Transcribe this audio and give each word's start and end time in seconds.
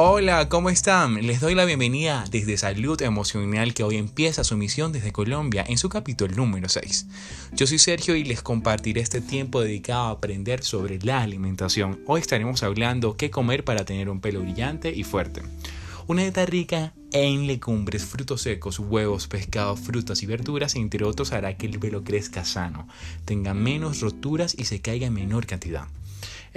Hola, 0.00 0.48
¿cómo 0.48 0.70
están? 0.70 1.26
Les 1.26 1.40
doy 1.40 1.56
la 1.56 1.64
bienvenida 1.64 2.24
desde 2.30 2.56
Salud 2.56 3.02
Emocional 3.02 3.74
que 3.74 3.82
hoy 3.82 3.96
empieza 3.96 4.44
su 4.44 4.56
misión 4.56 4.92
desde 4.92 5.10
Colombia 5.10 5.64
en 5.66 5.76
su 5.76 5.88
capítulo 5.88 6.36
número 6.36 6.68
6. 6.68 7.06
Yo 7.56 7.66
soy 7.66 7.80
Sergio 7.80 8.14
y 8.14 8.22
les 8.22 8.40
compartiré 8.40 9.00
este 9.00 9.20
tiempo 9.20 9.60
dedicado 9.60 10.02
a 10.06 10.10
aprender 10.10 10.62
sobre 10.62 11.00
la 11.00 11.22
alimentación. 11.22 12.00
Hoy 12.06 12.20
estaremos 12.20 12.62
hablando 12.62 13.16
qué 13.16 13.32
comer 13.32 13.64
para 13.64 13.84
tener 13.84 14.08
un 14.08 14.20
pelo 14.20 14.40
brillante 14.42 14.92
y 14.94 15.02
fuerte. 15.02 15.42
Una 16.06 16.22
dieta 16.22 16.46
rica 16.46 16.94
en 17.10 17.48
legumbres, 17.48 18.04
frutos 18.04 18.42
secos, 18.42 18.78
huevos, 18.78 19.26
pescados, 19.26 19.80
frutas 19.80 20.22
y 20.22 20.26
verduras, 20.26 20.76
entre 20.76 21.02
otros, 21.02 21.32
hará 21.32 21.56
que 21.56 21.66
el 21.66 21.80
pelo 21.80 22.04
crezca 22.04 22.44
sano, 22.44 22.86
tenga 23.24 23.52
menos 23.52 23.98
roturas 23.98 24.54
y 24.56 24.66
se 24.66 24.80
caiga 24.80 25.08
en 25.08 25.14
menor 25.14 25.46
cantidad. 25.46 25.88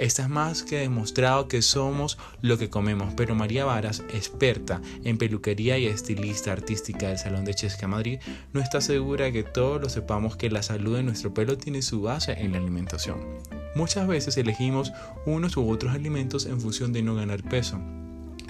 Está 0.02 0.26
más 0.26 0.64
que 0.64 0.78
demostrado 0.78 1.46
que 1.46 1.62
somos 1.62 2.18
lo 2.40 2.58
que 2.58 2.68
comemos, 2.68 3.14
pero 3.14 3.36
María 3.36 3.64
Varas, 3.64 4.02
experta 4.12 4.82
en 5.04 5.16
peluquería 5.16 5.78
y 5.78 5.86
estilista 5.86 6.50
artística 6.50 7.06
del 7.06 7.18
Salón 7.18 7.44
de 7.44 7.54
Chesca 7.54 7.86
Madrid, 7.86 8.18
no 8.52 8.60
está 8.60 8.80
segura 8.80 9.30
que 9.30 9.44
todos 9.44 9.80
lo 9.80 9.88
sepamos 9.88 10.36
que 10.36 10.50
la 10.50 10.64
salud 10.64 10.96
de 10.96 11.04
nuestro 11.04 11.32
pelo 11.32 11.56
tiene 11.56 11.82
su 11.82 12.02
base 12.02 12.32
en 12.32 12.50
la 12.50 12.58
alimentación. 12.58 13.20
Muchas 13.76 14.08
veces 14.08 14.36
elegimos 14.36 14.92
unos 15.24 15.56
u 15.56 15.70
otros 15.70 15.94
alimentos 15.94 16.46
en 16.46 16.60
función 16.60 16.92
de 16.92 17.02
no 17.02 17.14
ganar 17.14 17.44
peso 17.44 17.78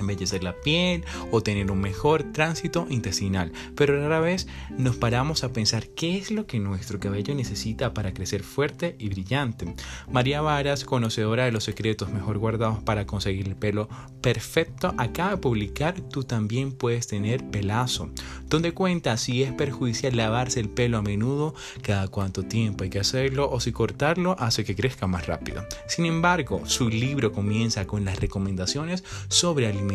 embellecer 0.02 0.44
la 0.44 0.54
piel 0.60 1.04
o 1.30 1.42
tener 1.42 1.70
un 1.70 1.80
mejor 1.80 2.32
tránsito 2.32 2.86
intestinal, 2.90 3.52
pero 3.74 3.98
rara 3.98 4.20
vez 4.20 4.46
nos 4.76 4.96
paramos 4.96 5.44
a 5.44 5.52
pensar 5.52 5.88
qué 5.88 6.18
es 6.18 6.30
lo 6.30 6.46
que 6.46 6.58
nuestro 6.58 7.00
cabello 7.00 7.34
necesita 7.34 7.94
para 7.94 8.12
crecer 8.12 8.42
fuerte 8.42 8.96
y 8.98 9.08
brillante. 9.08 9.74
María 10.10 10.40
Varas, 10.40 10.84
conocedora 10.84 11.44
de 11.44 11.52
los 11.52 11.64
secretos 11.64 12.10
mejor 12.10 12.38
guardados 12.38 12.82
para 12.82 13.06
conseguir 13.06 13.48
el 13.48 13.56
pelo 13.56 13.88
perfecto, 14.20 14.94
acaba 14.98 15.32
de 15.32 15.36
publicar 15.38 16.00
Tú 16.10 16.24
también 16.24 16.72
puedes 16.72 17.06
tener 17.06 17.44
pelazo, 17.50 18.10
donde 18.48 18.72
cuenta 18.72 19.16
si 19.16 19.42
es 19.42 19.52
perjudicial 19.52 20.16
lavarse 20.16 20.60
el 20.60 20.68
pelo 20.68 20.98
a 20.98 21.02
menudo, 21.02 21.54
cada 21.82 22.08
cuánto 22.08 22.42
tiempo 22.42 22.84
hay 22.84 22.90
que 22.90 23.00
hacerlo 23.00 23.50
o 23.50 23.60
si 23.60 23.72
cortarlo 23.72 24.36
hace 24.38 24.64
que 24.64 24.74
crezca 24.74 25.06
más 25.06 25.26
rápido. 25.26 25.64
Sin 25.86 26.06
embargo, 26.06 26.62
su 26.66 26.88
libro 26.88 27.32
comienza 27.32 27.86
con 27.86 28.04
las 28.04 28.20
recomendaciones 28.20 29.04
sobre 29.28 29.66
alimentación 29.66 29.91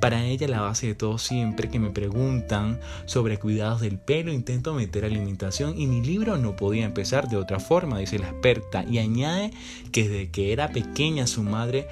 para 0.00 0.24
ella 0.24 0.48
la 0.48 0.60
base 0.60 0.88
de 0.88 0.94
todo 0.94 1.18
siempre 1.18 1.70
que 1.70 1.78
me 1.78 1.90
preguntan 1.90 2.78
sobre 3.06 3.38
cuidados 3.38 3.80
del 3.80 3.98
pelo 3.98 4.32
intento 4.32 4.74
meter 4.74 5.04
alimentación 5.04 5.78
y 5.78 5.86
mi 5.86 6.02
libro 6.02 6.36
no 6.36 6.56
podía 6.56 6.84
empezar 6.84 7.28
de 7.28 7.36
otra 7.36 7.60
forma, 7.60 7.98
dice 7.98 8.18
la 8.18 8.28
experta 8.28 8.84
y 8.88 8.98
añade 8.98 9.50
que 9.92 10.08
desde 10.08 10.30
que 10.30 10.52
era 10.52 10.68
pequeña 10.68 11.26
su 11.26 11.42
madre 11.42 11.88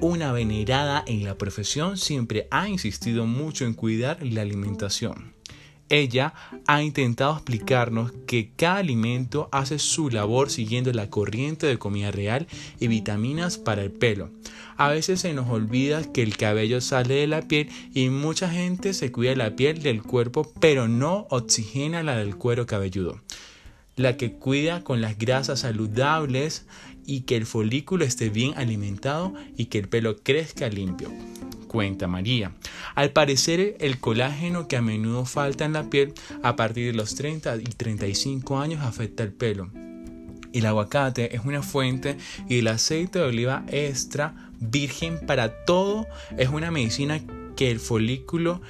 una 0.00 0.32
venerada 0.32 1.02
en 1.06 1.24
la 1.24 1.36
profesión 1.36 1.96
siempre 1.96 2.46
ha 2.50 2.68
insistido 2.68 3.26
mucho 3.26 3.64
en 3.64 3.74
cuidar 3.74 4.18
la 4.22 4.42
alimentación. 4.42 5.37
Ella 5.90 6.34
ha 6.66 6.82
intentado 6.82 7.32
explicarnos 7.32 8.12
que 8.26 8.50
cada 8.54 8.76
alimento 8.76 9.48
hace 9.52 9.78
su 9.78 10.10
labor 10.10 10.50
siguiendo 10.50 10.92
la 10.92 11.08
corriente 11.08 11.66
de 11.66 11.78
comida 11.78 12.10
real 12.10 12.46
y 12.78 12.88
vitaminas 12.88 13.56
para 13.56 13.82
el 13.82 13.90
pelo. 13.90 14.30
A 14.76 14.88
veces 14.88 15.20
se 15.20 15.32
nos 15.32 15.48
olvida 15.48 16.12
que 16.12 16.22
el 16.22 16.36
cabello 16.36 16.80
sale 16.80 17.14
de 17.14 17.26
la 17.26 17.42
piel 17.42 17.68
y 17.94 18.10
mucha 18.10 18.50
gente 18.50 18.92
se 18.92 19.10
cuida 19.10 19.34
la 19.34 19.56
piel 19.56 19.82
del 19.82 20.02
cuerpo 20.02 20.52
pero 20.60 20.88
no 20.88 21.26
oxigena 21.30 22.02
la 22.02 22.16
del 22.16 22.36
cuero 22.36 22.66
cabelludo. 22.66 23.20
La 23.96 24.16
que 24.16 24.32
cuida 24.32 24.84
con 24.84 25.00
las 25.00 25.18
grasas 25.18 25.60
saludables 25.60 26.66
y 27.06 27.22
que 27.22 27.36
el 27.36 27.46
folículo 27.46 28.04
esté 28.04 28.28
bien 28.28 28.52
alimentado 28.56 29.32
y 29.56 29.66
que 29.66 29.78
el 29.78 29.88
pelo 29.88 30.18
crezca 30.18 30.68
limpio 30.68 31.10
cuenta 31.68 32.08
María. 32.08 32.50
Al 32.98 33.12
parecer, 33.12 33.76
el 33.78 34.00
colágeno 34.00 34.66
que 34.66 34.76
a 34.76 34.82
menudo 34.82 35.24
falta 35.24 35.64
en 35.64 35.72
la 35.72 35.88
piel 35.88 36.14
a 36.42 36.56
partir 36.56 36.90
de 36.90 36.98
los 36.98 37.14
30 37.14 37.54
y 37.58 37.62
35 37.62 38.58
años 38.58 38.80
afecta 38.82 39.22
el 39.22 39.32
pelo. 39.32 39.70
El 40.52 40.66
aguacate 40.66 41.36
es 41.36 41.44
una 41.44 41.62
fuente 41.62 42.16
y 42.48 42.58
el 42.58 42.66
aceite 42.66 43.20
de 43.20 43.26
oliva 43.26 43.62
extra 43.68 44.50
virgen 44.58 45.24
para 45.28 45.64
todo 45.64 46.08
es 46.36 46.48
una 46.48 46.72
medicina 46.72 47.20
que 47.54 47.70
el 47.70 47.78
folículo 47.78 48.62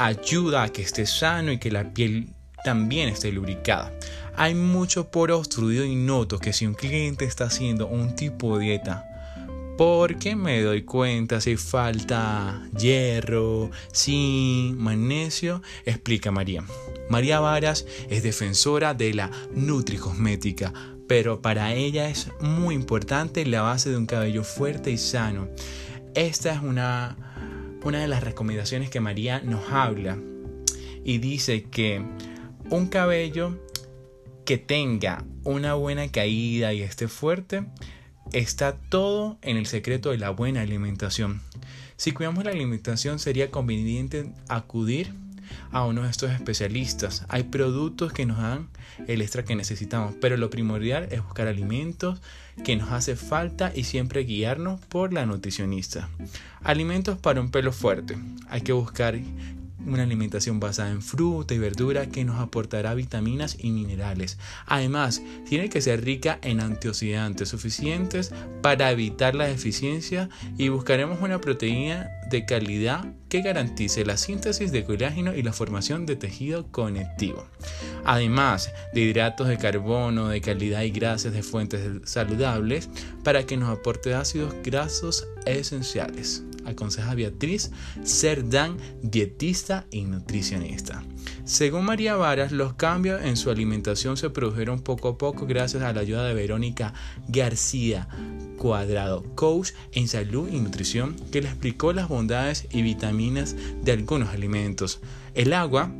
ayuda 0.00 0.64
a 0.64 0.70
que 0.70 0.82
esté 0.82 1.06
sano 1.06 1.52
y 1.52 1.58
que 1.58 1.70
la 1.70 1.94
piel 1.94 2.30
también 2.64 3.08
esté 3.08 3.30
lubricada. 3.30 3.92
Hay 4.34 4.56
mucho 4.56 5.12
poro 5.12 5.38
obstruido 5.38 5.84
y 5.84 5.94
noto 5.94 6.40
que 6.40 6.52
si 6.52 6.66
un 6.66 6.74
cliente 6.74 7.24
está 7.24 7.44
haciendo 7.44 7.86
un 7.86 8.16
tipo 8.16 8.58
de 8.58 8.64
dieta 8.64 9.09
porque 9.80 10.36
me 10.36 10.60
doy 10.60 10.82
cuenta 10.82 11.40
si 11.40 11.56
falta 11.56 12.68
hierro, 12.78 13.70
zinc, 13.94 14.76
magnesio, 14.76 15.62
explica 15.86 16.30
María. 16.30 16.62
María 17.08 17.40
Varas 17.40 17.86
es 18.10 18.22
defensora 18.22 18.92
de 18.92 19.14
la 19.14 19.30
nutricosmética, 19.54 20.74
pero 21.08 21.40
para 21.40 21.72
ella 21.72 22.10
es 22.10 22.28
muy 22.42 22.74
importante 22.74 23.46
la 23.46 23.62
base 23.62 23.88
de 23.88 23.96
un 23.96 24.04
cabello 24.04 24.44
fuerte 24.44 24.90
y 24.90 24.98
sano. 24.98 25.48
Esta 26.14 26.52
es 26.52 26.60
una, 26.60 27.16
una 27.82 28.00
de 28.00 28.08
las 28.08 28.22
recomendaciones 28.22 28.90
que 28.90 29.00
María 29.00 29.40
nos 29.40 29.70
habla 29.70 30.18
y 31.06 31.16
dice 31.16 31.62
que 31.70 32.04
un 32.68 32.88
cabello 32.88 33.58
que 34.44 34.58
tenga 34.58 35.24
una 35.42 35.72
buena 35.72 36.12
caída 36.12 36.74
y 36.74 36.82
esté 36.82 37.08
fuerte 37.08 37.64
Está 38.32 38.76
todo 38.88 39.38
en 39.42 39.56
el 39.56 39.66
secreto 39.66 40.10
de 40.10 40.18
la 40.18 40.30
buena 40.30 40.60
alimentación. 40.60 41.40
Si 41.96 42.12
cuidamos 42.12 42.44
la 42.44 42.52
alimentación 42.52 43.18
sería 43.18 43.50
conveniente 43.50 44.30
acudir 44.48 45.12
a 45.72 45.84
uno 45.84 46.02
de 46.02 46.10
estos 46.10 46.30
especialistas. 46.30 47.24
Hay 47.28 47.42
productos 47.44 48.12
que 48.12 48.26
nos 48.26 48.38
dan 48.38 48.68
el 49.08 49.20
extra 49.20 49.44
que 49.44 49.56
necesitamos, 49.56 50.14
pero 50.20 50.36
lo 50.36 50.48
primordial 50.48 51.08
es 51.10 51.24
buscar 51.24 51.48
alimentos 51.48 52.20
que 52.64 52.76
nos 52.76 52.90
hace 52.92 53.16
falta 53.16 53.72
y 53.74 53.82
siempre 53.82 54.22
guiarnos 54.22 54.80
por 54.80 55.12
la 55.12 55.26
nutricionista. 55.26 56.08
Alimentos 56.62 57.18
para 57.18 57.40
un 57.40 57.50
pelo 57.50 57.72
fuerte. 57.72 58.16
Hay 58.48 58.60
que 58.60 58.72
buscar 58.72 59.18
una 59.86 60.02
alimentación 60.02 60.60
basada 60.60 60.90
en 60.90 61.02
fruta 61.02 61.54
y 61.54 61.58
verdura 61.58 62.06
que 62.06 62.24
nos 62.24 62.40
aportará 62.40 62.94
vitaminas 62.94 63.56
y 63.58 63.70
minerales. 63.70 64.38
Además, 64.66 65.22
tiene 65.48 65.68
que 65.68 65.80
ser 65.80 66.04
rica 66.04 66.38
en 66.42 66.60
antioxidantes 66.60 67.48
suficientes 67.48 68.32
para 68.62 68.90
evitar 68.90 69.34
la 69.34 69.46
deficiencia 69.46 70.28
y 70.58 70.68
buscaremos 70.68 71.20
una 71.20 71.40
proteína 71.40 72.08
de 72.30 72.44
calidad 72.44 73.04
que 73.28 73.42
garantice 73.42 74.04
la 74.04 74.16
síntesis 74.16 74.72
de 74.72 74.84
colágeno 74.84 75.34
y 75.34 75.42
la 75.42 75.52
formación 75.52 76.06
de 76.06 76.16
tejido 76.16 76.66
conectivo. 76.70 77.46
Además 78.04 78.72
de 78.92 79.00
hidratos 79.02 79.48
de 79.48 79.58
carbono 79.58 80.28
de 80.28 80.40
calidad 80.40 80.82
y 80.82 80.90
grasas 80.90 81.32
de 81.32 81.42
fuentes 81.42 81.80
saludables 82.04 82.88
para 83.22 83.44
que 83.44 83.56
nos 83.56 83.70
aporte 83.70 84.14
ácidos 84.14 84.54
grasos 84.64 85.26
esenciales 85.46 86.44
aconseja 86.70 87.14
Beatriz 87.14 87.70
Cerdán, 88.04 88.76
dietista 89.02 89.86
y 89.90 90.02
nutricionista. 90.02 91.02
Según 91.44 91.84
María 91.84 92.16
Varas, 92.16 92.52
los 92.52 92.74
cambios 92.74 93.22
en 93.22 93.36
su 93.36 93.50
alimentación 93.50 94.16
se 94.16 94.30
produjeron 94.30 94.80
poco 94.80 95.08
a 95.08 95.18
poco 95.18 95.46
gracias 95.46 95.82
a 95.82 95.92
la 95.92 96.00
ayuda 96.00 96.24
de 96.24 96.34
Verónica 96.34 96.94
García 97.28 98.08
Cuadrado, 98.56 99.24
coach 99.34 99.70
en 99.92 100.06
salud 100.06 100.48
y 100.52 100.60
nutrición, 100.60 101.16
que 101.32 101.40
le 101.40 101.48
explicó 101.48 101.92
las 101.92 102.08
bondades 102.08 102.66
y 102.70 102.82
vitaminas 102.82 103.56
de 103.82 103.92
algunos 103.92 104.28
alimentos. 104.28 105.00
El 105.34 105.52
agua 105.52 105.90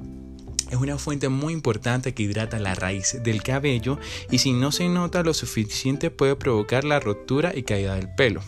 es 0.71 0.77
una 0.77 0.99
fuente 0.99 1.29
muy 1.29 1.53
importante 1.53 2.15
que 2.15 2.23
hidrata 2.23 2.59
la 2.59 2.75
raíz 2.75 3.19
del 3.23 3.43
cabello 3.43 3.99
y 4.31 4.39
si 4.39 4.53
no 4.53 4.73
se 4.73 4.89
nota 4.89 5.23
lo 5.23 5.35
suficiente 5.35 6.11
puede 6.11 6.37
provocar 6.37 6.85
la 6.85 7.01
rotura 7.01 7.53
y 7.57 7.65
caída 7.65 7.97
del 7.97 8.09
pelo 8.15 8.43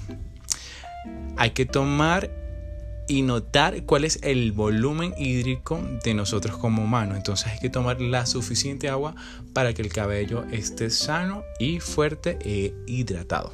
hay 1.37 1.51
que 1.51 1.67
tomar 1.67 2.31
y 3.09 3.23
notar 3.23 3.85
cuál 3.85 4.05
es 4.05 4.21
el 4.23 4.53
volumen 4.53 5.15
hídrico 5.19 5.81
de 6.05 6.15
nosotros 6.15 6.57
como 6.57 6.85
humanos. 6.85 7.17
Entonces 7.17 7.49
hay 7.49 7.59
que 7.59 7.71
tomar 7.71 8.01
la 8.01 8.27
suficiente 8.27 8.89
agua 8.89 9.15
para 9.53 9.75
que 9.75 9.83
el 9.83 9.93
cabello 9.93 10.45
esté 10.51 10.89
sano 10.91 11.43
y 11.59 11.81
fuerte 11.81 12.39
e 12.43 12.75
hidratado. 12.87 13.53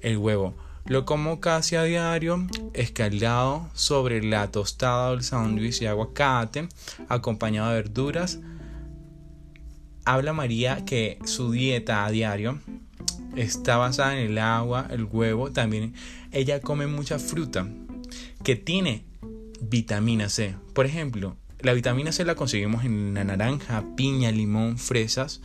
El 0.00 0.18
huevo 0.18 0.54
lo 0.86 1.06
como 1.06 1.40
casi 1.40 1.76
a 1.76 1.82
diario, 1.84 2.46
escaldado 2.74 3.70
sobre 3.72 4.22
la 4.22 4.50
tostada 4.50 5.12
del 5.12 5.22
sándwich 5.22 5.80
y 5.80 5.86
aguacate, 5.86 6.68
acompañado 7.08 7.70
de 7.70 7.76
verduras. 7.76 8.38
Habla 10.04 10.34
María 10.34 10.84
que 10.84 11.18
su 11.24 11.52
dieta 11.52 12.04
a 12.04 12.10
diario 12.10 12.60
está 13.36 13.76
basada 13.76 14.18
en 14.18 14.30
el 14.30 14.38
agua, 14.38 14.86
el 14.90 15.04
huevo, 15.04 15.50
también 15.50 15.94
ella 16.32 16.60
come 16.60 16.86
mucha 16.86 17.18
fruta 17.18 17.68
que 18.42 18.56
tiene 18.56 19.04
vitamina 19.60 20.28
C. 20.28 20.54
Por 20.72 20.86
ejemplo, 20.86 21.36
la 21.60 21.72
vitamina 21.72 22.12
C 22.12 22.24
la 22.24 22.34
conseguimos 22.34 22.84
en 22.84 23.14
la 23.14 23.24
naranja, 23.24 23.84
piña, 23.96 24.30
limón, 24.30 24.78
fresas 24.78 25.40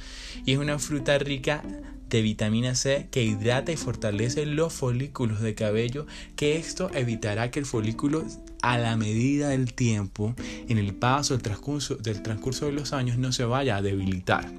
y 0.45 0.53
es 0.53 0.57
una 0.57 0.77
fruta 0.80 1.18
rica 1.18 1.63
de 2.09 2.21
vitamina 2.21 2.75
C 2.75 3.07
que 3.12 3.24
hidrata 3.24 3.71
y 3.71 3.77
fortalece 3.77 4.45
los 4.45 4.74
folículos 4.74 5.42
de 5.42 5.56
cabello, 5.56 6.07
que 6.35 6.57
esto 6.57 6.89
evitará 6.94 7.51
que 7.51 7.59
el 7.59 7.65
folículo 7.65 8.25
a 8.62 8.77
la 8.77 8.97
medida 8.97 9.50
del 9.50 9.74
tiempo, 9.74 10.35
en 10.68 10.77
el 10.77 10.94
paso 10.94 11.33
del 11.33 11.44
transcurso, 11.44 11.95
del 11.95 12.21
transcurso 12.21 12.65
de 12.65 12.74
los 12.74 12.94
años, 12.94 13.18
no 13.18 13.31
se 13.31 13.45
vaya 13.45 13.77
a 13.77 13.81
debilitar. 13.81 14.51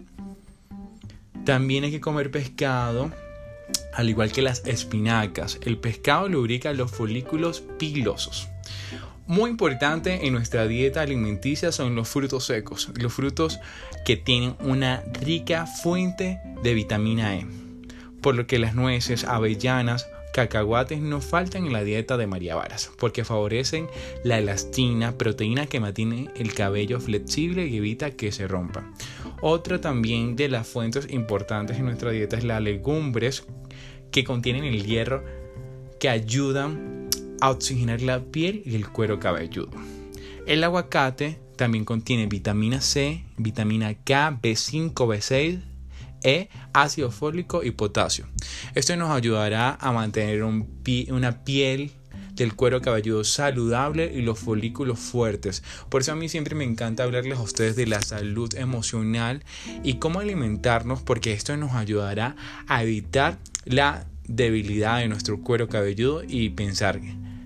También 1.50 1.82
hay 1.82 1.90
que 1.90 2.00
comer 2.00 2.30
pescado, 2.30 3.10
al 3.94 4.08
igual 4.08 4.30
que 4.30 4.40
las 4.40 4.64
espinacas. 4.66 5.58
El 5.62 5.78
pescado 5.78 6.28
lubrica 6.28 6.72
los 6.72 6.92
folículos 6.92 7.64
pilosos. 7.76 8.46
Muy 9.26 9.50
importante 9.50 10.28
en 10.28 10.34
nuestra 10.34 10.68
dieta 10.68 11.00
alimenticia 11.00 11.72
son 11.72 11.96
los 11.96 12.08
frutos 12.08 12.44
secos, 12.44 12.90
los 12.94 13.12
frutos 13.12 13.58
que 14.04 14.16
tienen 14.16 14.54
una 14.60 15.02
rica 15.22 15.66
fuente 15.66 16.38
de 16.62 16.72
vitamina 16.72 17.34
E, 17.34 17.48
por 18.22 18.36
lo 18.36 18.46
que 18.46 18.60
las 18.60 18.76
nueces, 18.76 19.24
avellanas, 19.24 20.06
cacahuates 20.32 21.00
no 21.00 21.20
faltan 21.20 21.66
en 21.66 21.72
la 21.72 21.82
dieta 21.82 22.16
de 22.16 22.28
María 22.28 22.54
Varas, 22.54 22.92
porque 22.96 23.24
favorecen 23.24 23.88
la 24.22 24.38
elastina, 24.38 25.18
proteína 25.18 25.66
que 25.66 25.80
mantiene 25.80 26.30
el 26.36 26.54
cabello 26.54 27.00
flexible 27.00 27.66
y 27.66 27.78
evita 27.78 28.12
que 28.12 28.30
se 28.30 28.46
rompa. 28.46 28.84
Otra 29.42 29.80
también 29.80 30.36
de 30.36 30.48
las 30.48 30.68
fuentes 30.68 31.06
importantes 31.10 31.78
en 31.78 31.86
nuestra 31.86 32.10
dieta 32.10 32.36
es 32.36 32.44
las 32.44 32.60
legumbres 32.60 33.44
que 34.10 34.24
contienen 34.24 34.64
el 34.64 34.84
hierro 34.84 35.24
que 35.98 36.08
ayudan 36.08 37.08
a 37.40 37.50
oxigenar 37.50 38.02
la 38.02 38.20
piel 38.20 38.62
y 38.66 38.74
el 38.74 38.88
cuero 38.88 39.18
cabelludo. 39.18 39.70
El 40.46 40.62
aguacate 40.64 41.38
también 41.56 41.84
contiene 41.84 42.26
vitamina 42.26 42.80
C, 42.80 43.24
vitamina 43.36 43.94
K, 43.94 44.38
B5, 44.42 44.94
B6, 44.94 45.60
E, 46.22 46.48
ácido 46.72 47.10
fólico 47.10 47.62
y 47.62 47.70
potasio. 47.70 48.26
Esto 48.74 48.96
nos 48.96 49.10
ayudará 49.10 49.76
a 49.80 49.92
mantener 49.92 50.42
una 50.42 51.44
piel 51.44 51.92
del 52.44 52.54
cuero 52.54 52.80
cabelludo 52.80 53.24
saludable 53.24 54.12
y 54.14 54.22
los 54.22 54.38
folículos 54.38 54.98
fuertes. 54.98 55.62
Por 55.88 56.00
eso 56.00 56.12
a 56.12 56.16
mí 56.16 56.28
siempre 56.28 56.54
me 56.54 56.64
encanta 56.64 57.04
hablarles 57.04 57.38
a 57.38 57.42
ustedes 57.42 57.76
de 57.76 57.86
la 57.86 58.02
salud 58.02 58.54
emocional 58.54 59.44
y 59.82 59.94
cómo 59.94 60.20
alimentarnos 60.20 61.02
porque 61.02 61.32
esto 61.32 61.56
nos 61.56 61.72
ayudará 61.72 62.36
a 62.66 62.82
evitar 62.82 63.38
la 63.64 64.06
debilidad 64.26 64.98
de 64.98 65.08
nuestro 65.08 65.40
cuero 65.42 65.68
cabelludo 65.68 66.22
y 66.26 66.50
pensar 66.50 67.00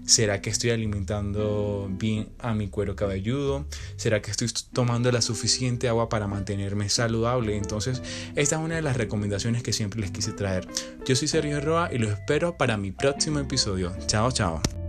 ¿Será 0.06 0.42
que 0.42 0.50
estoy 0.50 0.70
alimentando 0.70 1.88
bien 1.90 2.28
a 2.38 2.52
mi 2.52 2.68
cuero 2.68 2.94
cabelludo? 2.94 3.64
¿Será 3.96 4.20
que 4.20 4.30
estoy 4.30 4.48
tomando 4.72 5.10
la 5.10 5.22
suficiente 5.22 5.88
agua 5.88 6.10
para 6.10 6.26
mantenerme 6.26 6.90
saludable? 6.90 7.56
Entonces, 7.56 8.02
esta 8.36 8.56
es 8.56 8.62
una 8.62 8.74
de 8.74 8.82
las 8.82 8.98
recomendaciones 8.98 9.62
que 9.62 9.72
siempre 9.72 10.00
les 10.00 10.10
quise 10.10 10.32
traer. 10.32 10.68
Yo 11.06 11.16
soy 11.16 11.28
Sergio 11.28 11.58
Roa 11.60 11.88
y 11.90 11.98
los 11.98 12.10
espero 12.10 12.58
para 12.58 12.76
mi 12.76 12.92
próximo 12.92 13.38
episodio. 13.38 13.96
Chao, 14.06 14.30
chao. 14.30 14.83